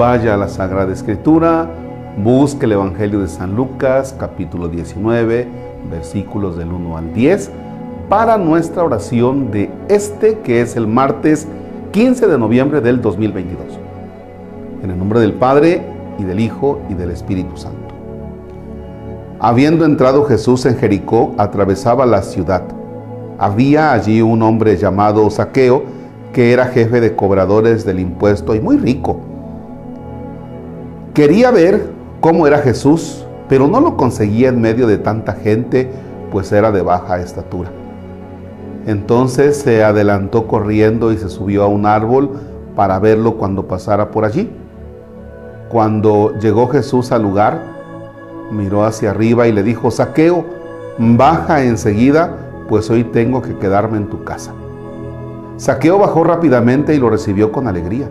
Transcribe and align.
vaya 0.00 0.32
a 0.32 0.38
la 0.38 0.48
Sagrada 0.48 0.90
Escritura, 0.94 1.68
busque 2.24 2.64
el 2.64 2.72
Evangelio 2.72 3.20
de 3.20 3.28
San 3.28 3.54
Lucas, 3.54 4.16
capítulo 4.18 4.66
19, 4.68 5.46
versículos 5.90 6.56
del 6.56 6.72
1 6.72 6.96
al 6.96 7.12
10, 7.12 7.50
para 8.08 8.38
nuestra 8.38 8.82
oración 8.82 9.50
de 9.50 9.70
este, 9.90 10.38
que 10.38 10.62
es 10.62 10.76
el 10.76 10.86
martes 10.86 11.46
15 11.92 12.28
de 12.28 12.38
noviembre 12.38 12.80
del 12.80 13.02
2022. 13.02 13.78
En 14.82 14.90
el 14.90 14.98
nombre 14.98 15.20
del 15.20 15.34
Padre, 15.34 15.82
y 16.18 16.24
del 16.24 16.40
Hijo, 16.40 16.80
y 16.88 16.94
del 16.94 17.10
Espíritu 17.10 17.58
Santo. 17.58 17.94
Habiendo 19.38 19.84
entrado 19.84 20.24
Jesús 20.24 20.64
en 20.64 20.78
Jericó, 20.78 21.34
atravesaba 21.36 22.06
la 22.06 22.22
ciudad. 22.22 22.62
Había 23.36 23.92
allí 23.92 24.22
un 24.22 24.40
hombre 24.40 24.78
llamado 24.78 25.28
Saqueo, 25.28 25.82
que 26.32 26.54
era 26.54 26.68
jefe 26.68 27.02
de 27.02 27.14
cobradores 27.14 27.84
del 27.84 28.00
impuesto 28.00 28.54
y 28.54 28.60
muy 28.60 28.78
rico. 28.78 29.29
Quería 31.20 31.50
ver 31.50 31.86
cómo 32.22 32.46
era 32.46 32.60
Jesús, 32.60 33.26
pero 33.46 33.68
no 33.68 33.78
lo 33.78 33.98
conseguía 33.98 34.48
en 34.48 34.58
medio 34.58 34.86
de 34.86 34.96
tanta 34.96 35.34
gente, 35.34 35.90
pues 36.32 36.50
era 36.50 36.72
de 36.72 36.80
baja 36.80 37.20
estatura. 37.20 37.70
Entonces 38.86 39.58
se 39.58 39.84
adelantó 39.84 40.46
corriendo 40.46 41.12
y 41.12 41.18
se 41.18 41.28
subió 41.28 41.64
a 41.64 41.66
un 41.66 41.84
árbol 41.84 42.30
para 42.74 42.98
verlo 42.98 43.36
cuando 43.36 43.68
pasara 43.68 44.10
por 44.10 44.24
allí. 44.24 44.50
Cuando 45.68 46.38
llegó 46.40 46.68
Jesús 46.68 47.12
al 47.12 47.20
lugar, 47.20 47.64
miró 48.50 48.86
hacia 48.86 49.10
arriba 49.10 49.46
y 49.46 49.52
le 49.52 49.62
dijo, 49.62 49.90
Saqueo, 49.90 50.46
baja 50.96 51.62
enseguida, 51.62 52.34
pues 52.66 52.88
hoy 52.88 53.04
tengo 53.04 53.42
que 53.42 53.58
quedarme 53.58 53.98
en 53.98 54.08
tu 54.08 54.24
casa. 54.24 54.54
Saqueo 55.58 55.98
bajó 55.98 56.24
rápidamente 56.24 56.94
y 56.94 56.98
lo 56.98 57.10
recibió 57.10 57.52
con 57.52 57.68
alegría. 57.68 58.08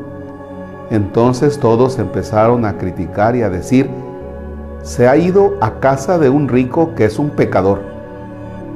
Entonces 0.91 1.59
todos 1.59 1.99
empezaron 1.99 2.65
a 2.65 2.77
criticar 2.77 3.35
y 3.35 3.43
a 3.43 3.49
decir, 3.49 3.89
se 4.81 5.07
ha 5.07 5.17
ido 5.17 5.53
a 5.61 5.79
casa 5.79 6.17
de 6.17 6.29
un 6.29 6.47
rico 6.47 6.95
que 6.95 7.05
es 7.05 7.19
un 7.19 7.29
pecador. 7.29 7.81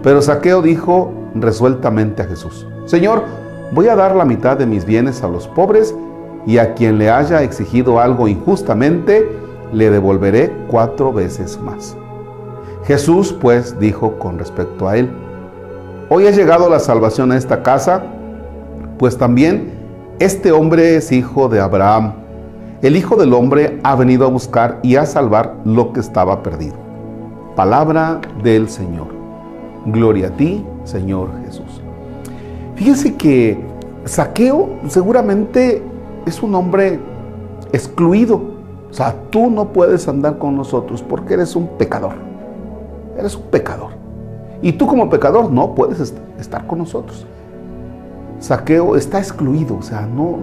Pero 0.04 0.22
Saqueo 0.22 0.62
dijo 0.62 1.12
resueltamente 1.34 2.22
a 2.22 2.26
Jesús, 2.26 2.68
Señor, 2.86 3.24
voy 3.72 3.88
a 3.88 3.96
dar 3.96 4.16
la 4.16 4.26
mitad 4.26 4.58
de 4.58 4.66
mis 4.66 4.86
bienes 4.86 5.24
a 5.24 5.28
los 5.28 5.48
pobres 5.48 5.96
y 6.46 6.58
a 6.58 6.74
quien 6.74 6.98
le 6.98 7.10
haya 7.10 7.42
exigido 7.42 8.00
algo 8.00 8.28
injustamente, 8.28 9.28
le 9.72 9.90
devolveré 9.90 10.52
cuatro 10.68 11.12
veces 11.12 11.60
más. 11.60 11.96
Jesús 12.86 13.34
pues 13.40 13.80
dijo 13.80 14.20
con 14.20 14.38
respecto 14.38 14.88
a 14.88 14.98
él, 14.98 15.10
hoy 16.10 16.28
ha 16.28 16.32
llegado 16.32 16.70
la 16.70 16.80
salvación 16.80 17.32
a 17.32 17.38
esta 17.38 17.64
casa, 17.64 18.04
pues 19.00 19.18
también 19.18 19.73
este 20.24 20.54
hombre 20.54 20.96
es 20.96 21.12
hijo 21.12 21.50
de 21.50 21.60
Abraham. 21.60 22.14
El 22.82 22.96
Hijo 22.96 23.18
del 23.18 23.34
Hombre 23.34 23.82
ha 23.84 23.94
venido 23.98 24.26
a 24.26 24.30
buscar 24.30 24.80
y 24.82 24.96
a 24.96 25.06
salvar 25.06 25.58
lo 25.66 25.92
que 25.92 26.00
estaba 26.00 26.42
perdido. 26.42 26.76
Palabra 27.58 28.22
del 28.42 28.70
Señor. 28.70 29.08
Gloria 29.86 30.28
a 30.28 30.32
ti, 30.32 30.66
Señor 30.86 31.28
Jesús. 31.44 31.82
Fíjense 32.76 33.16
que 33.16 33.60
Saqueo 34.06 34.80
seguramente 34.88 35.84
es 36.26 36.42
un 36.42 36.56
hombre 36.56 37.02
excluido. 37.74 38.42
O 38.90 38.94
sea, 38.94 39.14
tú 39.30 39.50
no 39.50 39.74
puedes 39.74 40.08
andar 40.08 40.38
con 40.38 40.56
nosotros 40.56 41.02
porque 41.04 41.34
eres 41.34 41.54
un 41.54 41.68
pecador. 41.78 42.14
Eres 43.18 43.36
un 43.36 43.44
pecador. 43.44 43.92
Y 44.62 44.72
tú 44.72 44.88
como 44.88 45.10
pecador 45.10 45.52
no 45.52 45.76
puedes 45.76 46.14
estar 46.40 46.66
con 46.66 46.80
nosotros 46.80 47.26
saqueo 48.44 48.98
está 48.98 49.20
excluido, 49.20 49.78
o 49.78 49.82
sea, 49.82 50.06
no, 50.06 50.38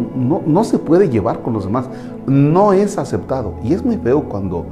no, 0.46 0.64
se 0.64 0.78
puede 0.78 1.10
llevar 1.10 1.42
con 1.42 1.52
los 1.52 1.66
demás, 1.66 1.86
no 2.26 2.72
es 2.72 2.96
aceptado. 2.96 3.56
Y 3.62 3.74
es 3.74 3.84
muy 3.84 3.98
feo 3.98 4.22
cuando, 4.22 4.64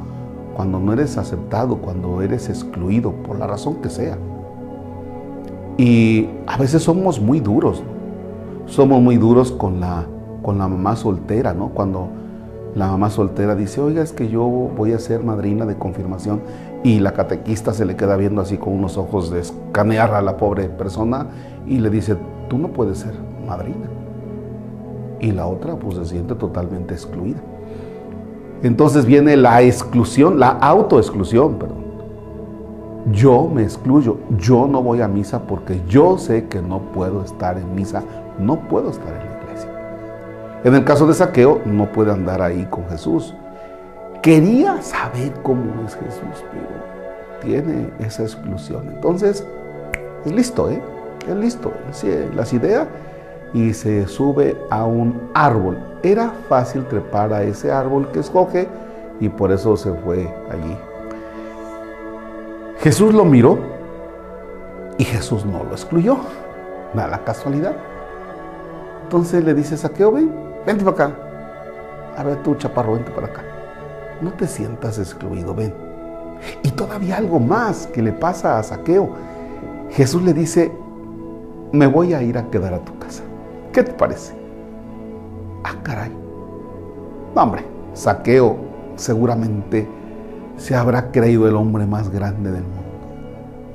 cuando 0.56 0.80
no 0.80 0.94
eres 0.94 1.18
aceptado, 1.18 1.76
cuando 1.76 2.22
eres 2.22 2.48
excluido, 2.48 3.12
por 3.12 3.38
la 3.38 3.46
razón 3.46 3.82
que 3.82 3.90
sea. 3.90 4.16
Y 5.76 6.30
a 6.46 6.56
veces 6.56 6.82
somos 6.82 7.20
muy 7.20 7.38
duros, 7.40 7.82
somos 8.64 9.02
muy 9.02 9.18
duros 9.18 9.52
con 9.52 9.78
la, 9.78 10.06
con 10.40 10.56
la 10.56 10.66
mamá 10.66 10.96
soltera, 10.96 11.52
¿no? 11.52 11.68
Cuando 11.68 12.08
la 12.74 12.86
mamá 12.86 13.10
soltera 13.10 13.54
dice, 13.54 13.82
oiga, 13.82 14.02
es 14.02 14.12
que 14.12 14.30
yo 14.30 14.44
voy 14.44 14.94
a 14.94 14.98
ser 14.98 15.22
madrina 15.22 15.66
de 15.66 15.76
confirmación 15.76 16.40
y 16.82 17.00
la 17.00 17.12
catequista 17.12 17.74
se 17.74 17.84
le 17.84 17.94
queda 17.94 18.16
viendo 18.16 18.40
así 18.40 18.56
con 18.56 18.72
unos 18.72 18.96
ojos 18.96 19.30
de 19.30 19.40
escanear 19.40 20.14
a 20.14 20.22
la 20.22 20.38
pobre 20.38 20.70
persona 20.70 21.26
y 21.66 21.78
le 21.80 21.90
dice, 21.90 22.16
tú 22.48 22.58
no 22.58 22.68
puedes 22.68 22.98
ser 22.98 23.14
madrina. 23.46 23.88
Y 25.20 25.32
la 25.32 25.46
otra 25.46 25.76
pues 25.76 25.96
se 25.96 26.06
siente 26.06 26.34
totalmente 26.34 26.94
excluida. 26.94 27.40
Entonces 28.62 29.06
viene 29.06 29.36
la 29.36 29.62
exclusión, 29.62 30.40
la 30.40 30.50
autoexclusión, 30.50 31.58
perdón. 31.58 31.88
Yo 33.12 33.48
me 33.48 33.62
excluyo, 33.62 34.18
yo 34.36 34.66
no 34.66 34.82
voy 34.82 35.00
a 35.00 35.08
misa 35.08 35.40
porque 35.46 35.80
yo 35.88 36.18
sé 36.18 36.46
que 36.48 36.60
no 36.60 36.80
puedo 36.92 37.22
estar 37.22 37.56
en 37.56 37.74
misa, 37.74 38.02
no 38.38 38.56
puedo 38.68 38.90
estar 38.90 39.08
en 39.08 39.18
la 39.18 39.42
iglesia. 39.42 39.70
En 40.64 40.74
el 40.74 40.84
caso 40.84 41.06
de 41.06 41.14
Saqueo, 41.14 41.60
no 41.64 41.90
puede 41.90 42.12
andar 42.12 42.42
ahí 42.42 42.66
con 42.68 42.86
Jesús. 42.88 43.34
Quería 44.20 44.82
saber 44.82 45.32
cómo 45.42 45.86
es 45.86 45.94
Jesús, 45.94 46.44
pero 46.50 46.66
tiene 47.40 47.90
esa 48.00 48.24
exclusión. 48.24 48.88
Entonces, 48.88 49.46
es 50.24 50.32
listo, 50.32 50.68
¿eh? 50.68 50.82
Listo, 51.34 51.72
las 52.34 52.52
ideas 52.52 52.86
y 53.52 53.72
se 53.74 54.06
sube 54.06 54.56
a 54.70 54.84
un 54.84 55.30
árbol. 55.34 55.78
Era 56.02 56.30
fácil 56.48 56.86
trepar 56.86 57.32
a 57.32 57.42
ese 57.42 57.72
árbol 57.72 58.10
que 58.12 58.20
escoge 58.20 58.68
y 59.20 59.28
por 59.28 59.52
eso 59.52 59.76
se 59.76 59.92
fue 59.92 60.32
allí. 60.50 60.76
Jesús 62.78 63.12
lo 63.12 63.24
miró 63.24 63.58
y 64.98 65.04
Jesús 65.04 65.44
no 65.44 65.64
lo 65.64 65.72
excluyó. 65.72 66.18
Nada 66.94 67.24
casualidad. 67.24 67.76
Entonces 69.02 69.44
le 69.44 69.54
dice, 69.54 69.76
Saqueo, 69.76 70.12
ven, 70.12 70.32
vente 70.66 70.84
para 70.84 71.06
acá. 71.06 71.16
A 72.16 72.22
ver 72.22 72.42
tú, 72.42 72.54
chaparro, 72.54 72.92
vente 72.94 73.10
para 73.10 73.26
acá. 73.26 73.42
No 74.20 74.32
te 74.32 74.46
sientas 74.46 74.98
excluido, 74.98 75.54
ven. 75.54 75.74
Y 76.62 76.70
todavía 76.70 77.16
algo 77.16 77.40
más 77.40 77.86
que 77.88 78.02
le 78.02 78.12
pasa 78.12 78.58
a 78.58 78.62
Saqueo. 78.62 79.10
Jesús 79.90 80.22
le 80.22 80.32
dice, 80.32 80.72
me 81.72 81.86
voy 81.86 82.14
a 82.14 82.22
ir 82.22 82.38
a 82.38 82.50
quedar 82.50 82.74
a 82.74 82.84
tu 82.84 82.98
casa. 82.98 83.22
¿Qué 83.72 83.82
te 83.82 83.92
parece? 83.92 84.34
Ah, 85.64 85.74
caray. 85.82 86.10
No, 87.34 87.42
hombre, 87.42 87.64
saqueo 87.92 88.56
seguramente 88.96 89.86
se 90.56 90.74
habrá 90.74 91.10
creído 91.10 91.46
el 91.46 91.56
hombre 91.56 91.86
más 91.86 92.10
grande 92.10 92.50
del 92.50 92.62
mundo. 92.62 92.82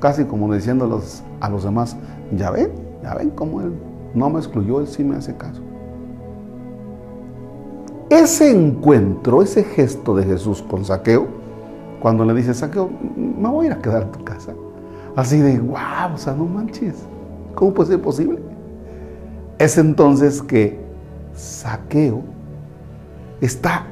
Casi 0.00 0.24
como 0.24 0.52
diciéndolos 0.52 1.22
a 1.40 1.48
los 1.48 1.64
demás, 1.64 1.96
ya 2.36 2.50
ven, 2.50 2.72
ya 3.02 3.14
ven 3.14 3.30
cómo 3.30 3.60
él 3.62 3.72
no 4.14 4.30
me 4.30 4.38
excluyó, 4.38 4.80
él 4.80 4.86
sí 4.86 5.02
me 5.02 5.16
hace 5.16 5.36
caso. 5.36 5.60
Ese 8.10 8.50
encuentro, 8.50 9.42
ese 9.42 9.64
gesto 9.64 10.14
de 10.14 10.24
Jesús 10.24 10.62
con 10.62 10.84
Saqueo, 10.84 11.26
cuando 12.00 12.24
le 12.24 12.34
dice, 12.34 12.54
Saqueo, 12.54 12.90
me 13.16 13.48
voy 13.48 13.66
a 13.66 13.70
ir 13.70 13.72
a 13.76 13.78
quedar 13.78 14.02
a 14.04 14.12
tu 14.12 14.22
casa. 14.22 14.52
Así 15.16 15.38
de, 15.40 15.58
wow, 15.58 16.14
o 16.14 16.18
sea, 16.18 16.34
no 16.34 16.44
manches. 16.44 17.06
¿Cómo 17.54 17.72
puede 17.72 17.90
ser 17.90 18.02
posible? 18.02 18.38
Es 19.58 19.78
entonces 19.78 20.42
que 20.42 20.78
Saqueo 21.34 22.22
está 23.40 23.86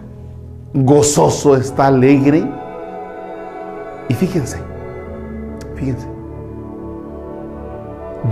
gozoso, 0.75 1.57
está 1.57 1.87
alegre. 1.87 2.45
Y 4.09 4.15
fíjense, 4.15 4.59
fíjense, 5.77 6.07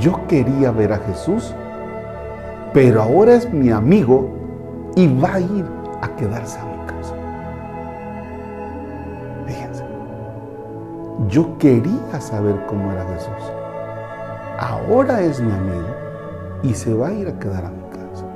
yo 0.01 0.27
quería 0.27 0.72
ver 0.72 0.93
a 0.93 0.99
Jesús, 0.99 1.54
pero 2.72 3.03
ahora 3.03 3.34
es 3.34 3.53
mi 3.53 3.71
amigo 3.71 4.28
y 4.97 5.07
va 5.21 5.34
a 5.34 5.41
ir 5.41 5.65
a 6.03 6.16
quedarse 6.16 6.59
a 6.59 6.65
mi 6.65 6.87
casa. 6.87 7.15
Fíjense, 9.47 9.84
yo 11.28 11.57
quería 11.59 12.21
saber 12.21 12.66
cómo 12.66 12.91
era 12.93 13.04
Jesús 13.15 13.59
ahora 14.60 15.22
es 15.22 15.41
mi 15.41 15.51
amigo 15.51 15.89
y 16.62 16.74
se 16.74 16.92
va 16.92 17.09
a 17.09 17.12
ir 17.15 17.27
a 17.28 17.39
quedar 17.39 17.65
a 17.65 17.71
mi 17.71 17.83
casa. 17.91 18.27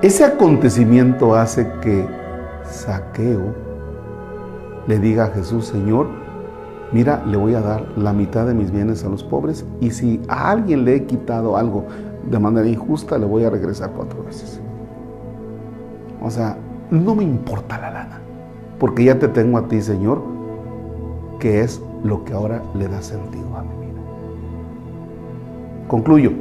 Ese 0.00 0.24
acontecimiento 0.24 1.34
hace 1.34 1.70
que 1.82 2.06
Saqueo 2.64 3.54
le 4.86 4.98
diga 4.98 5.24
a 5.24 5.28
Jesús, 5.28 5.66
Señor, 5.66 6.08
mira, 6.90 7.22
le 7.26 7.36
voy 7.36 7.54
a 7.54 7.60
dar 7.60 7.86
la 7.96 8.12
mitad 8.14 8.46
de 8.46 8.54
mis 8.54 8.70
bienes 8.70 9.04
a 9.04 9.10
los 9.10 9.22
pobres 9.22 9.66
y 9.80 9.90
si 9.90 10.22
a 10.28 10.50
alguien 10.50 10.84
le 10.84 10.96
he 10.96 11.04
quitado 11.04 11.56
algo 11.56 11.84
de 12.28 12.38
manera 12.38 12.66
injusta, 12.66 13.18
le 13.18 13.26
voy 13.26 13.44
a 13.44 13.50
regresar 13.50 13.90
cuatro 13.90 14.24
veces. 14.24 14.58
O 16.22 16.30
sea, 16.30 16.56
no 16.90 17.14
me 17.14 17.24
importa 17.24 17.78
la 17.78 17.90
lana, 17.90 18.20
porque 18.78 19.04
ya 19.04 19.18
te 19.18 19.28
tengo 19.28 19.58
a 19.58 19.68
ti, 19.68 19.82
Señor, 19.82 20.22
que 21.38 21.60
es 21.60 21.82
lo 22.02 22.24
que 22.24 22.32
ahora 22.32 22.62
le 22.74 22.88
da 22.88 23.02
sentido 23.02 23.54
a 23.56 23.62
mí. 23.62 23.83
Concluyo. 25.94 26.32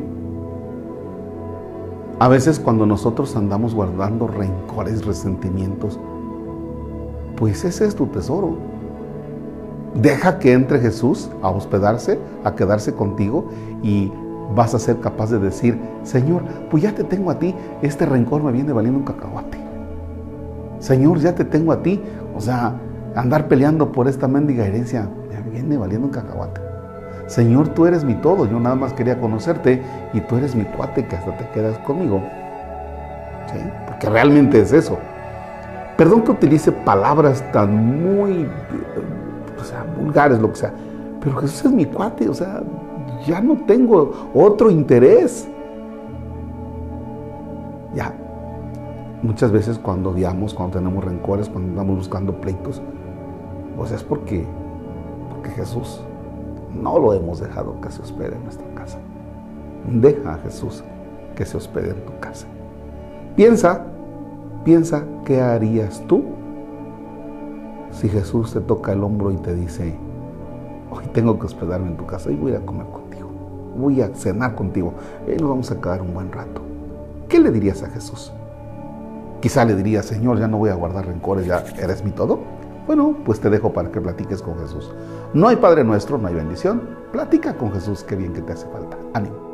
A 2.17 2.27
veces 2.27 2.59
cuando 2.59 2.87
nosotros 2.87 3.35
andamos 3.35 3.75
guardando 3.75 4.25
rencores, 4.25 5.05
resentimientos, 5.05 5.99
pues 7.37 7.63
ese 7.63 7.85
es 7.85 7.93
tu 7.95 8.07
tesoro. 8.07 8.57
Deja 9.93 10.39
que 10.39 10.53
entre 10.53 10.79
Jesús 10.79 11.29
a 11.43 11.51
hospedarse, 11.51 12.17
a 12.43 12.55
quedarse 12.55 12.95
contigo 12.95 13.45
y 13.83 14.11
vas 14.55 14.73
a 14.73 14.79
ser 14.79 14.99
capaz 15.01 15.29
de 15.29 15.37
decir, 15.37 15.79
Señor, 16.01 16.41
pues 16.71 16.81
ya 16.81 16.95
te 16.95 17.03
tengo 17.03 17.29
a 17.29 17.37
ti, 17.37 17.53
este 17.83 18.07
rencor 18.07 18.41
me 18.41 18.51
viene 18.51 18.73
valiendo 18.73 19.01
un 19.01 19.05
cacahuate. 19.05 19.59
Señor, 20.79 21.19
ya 21.19 21.35
te 21.35 21.45
tengo 21.45 21.71
a 21.73 21.83
ti, 21.83 22.01
o 22.35 22.41
sea, 22.41 22.75
andar 23.15 23.47
peleando 23.47 23.91
por 23.91 24.07
esta 24.07 24.27
mendiga 24.27 24.65
herencia 24.65 25.07
me 25.29 25.51
viene 25.51 25.77
valiendo 25.77 26.07
un 26.07 26.11
cacahuate. 26.11 26.72
Señor, 27.27 27.69
tú 27.69 27.85
eres 27.85 28.03
mi 28.03 28.15
todo, 28.15 28.45
yo 28.45 28.59
nada 28.59 28.75
más 28.75 28.93
quería 28.93 29.19
conocerte 29.19 29.81
y 30.13 30.21
tú 30.21 30.37
eres 30.37 30.55
mi 30.55 30.65
cuate 30.65 31.05
que 31.05 31.15
hasta 31.15 31.37
te 31.37 31.47
quedas 31.49 31.77
conmigo. 31.79 32.21
Porque 33.87 34.09
realmente 34.09 34.59
es 34.59 34.73
eso. 34.73 34.97
Perdón 35.97 36.23
que 36.23 36.31
utilice 36.31 36.71
palabras 36.71 37.43
tan 37.51 38.03
muy, 38.03 38.47
sea, 39.63 39.85
vulgares, 39.97 40.39
lo 40.39 40.49
que 40.49 40.55
sea, 40.55 40.73
pero 41.21 41.37
Jesús 41.37 41.65
es 41.65 41.71
mi 41.71 41.85
cuate, 41.85 42.27
o 42.27 42.33
sea, 42.33 42.63
ya 43.25 43.39
no 43.41 43.57
tengo 43.65 44.29
otro 44.33 44.69
interés. 44.69 45.47
Ya. 47.93 48.13
Muchas 49.21 49.51
veces 49.51 49.79
cuando 49.79 50.09
odiamos, 50.09 50.53
cuando 50.53 50.79
tenemos 50.79 51.03
rencores, 51.03 51.47
cuando 51.47 51.69
andamos 51.69 51.97
buscando 51.97 52.33
pleitos, 52.41 52.81
pues 53.77 53.91
es 53.91 54.03
porque, 54.03 54.45
porque 55.29 55.51
Jesús 55.51 56.01
no 56.73 56.99
lo 56.99 57.13
hemos 57.13 57.39
dejado 57.39 57.79
que 57.81 57.91
se 57.91 58.01
hospede 58.01 58.35
en 58.35 58.43
nuestra 58.43 58.67
casa. 58.75 58.99
Deja 59.87 60.35
a 60.35 60.37
Jesús 60.39 60.83
que 61.35 61.45
se 61.45 61.57
hospede 61.57 61.91
en 61.91 62.05
tu 62.05 62.19
casa. 62.19 62.47
Piensa, 63.35 63.85
piensa 64.63 65.03
qué 65.25 65.41
harías 65.41 66.03
tú 66.07 66.23
si 67.91 68.09
Jesús 68.09 68.53
te 68.53 68.59
toca 68.61 68.91
el 68.91 69.03
hombro 69.03 69.31
y 69.31 69.37
te 69.37 69.53
dice, 69.53 69.95
hoy 70.91 71.05
tengo 71.13 71.37
que 71.37 71.45
hospedarme 71.45 71.91
en 71.91 71.97
tu 71.97 72.05
casa 72.05 72.31
y 72.31 72.35
voy 72.35 72.55
a 72.55 72.65
comer 72.65 72.87
contigo, 72.87 73.29
voy 73.77 74.01
a 74.01 74.07
cenar 74.15 74.55
contigo 74.55 74.93
y 75.27 75.39
nos 75.39 75.49
vamos 75.49 75.71
a 75.71 75.79
quedar 75.79 76.01
un 76.01 76.13
buen 76.13 76.31
rato. 76.31 76.61
¿Qué 77.29 77.39
le 77.39 77.51
dirías 77.51 77.83
a 77.83 77.89
Jesús? 77.89 78.31
Quizá 79.41 79.65
le 79.65 79.75
dirías, 79.75 80.05
Señor, 80.05 80.39
ya 80.39 80.47
no 80.47 80.57
voy 80.57 80.69
a 80.69 80.75
guardar 80.75 81.05
rencores, 81.05 81.45
ya 81.45 81.63
eres 81.79 82.03
mi 82.03 82.11
todo. 82.11 82.39
Bueno, 82.87 83.15
pues 83.25 83.39
te 83.39 83.49
dejo 83.49 83.73
para 83.73 83.91
que 83.91 84.01
platiques 84.01 84.41
con 84.41 84.57
Jesús. 84.57 84.91
No 85.33 85.47
hay 85.47 85.55
Padre 85.55 85.83
nuestro, 85.83 86.17
no 86.17 86.27
hay 86.27 86.35
bendición. 86.35 86.81
Platica 87.11 87.55
con 87.57 87.71
Jesús, 87.71 88.03
qué 88.03 88.15
bien 88.15 88.33
que 88.33 88.41
te 88.41 88.53
hace 88.53 88.67
falta. 88.67 88.97
Ánimo. 89.13 89.52